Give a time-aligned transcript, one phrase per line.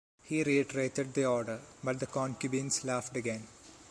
[0.23, 3.45] He reiterated the order, but the concubines laughed again.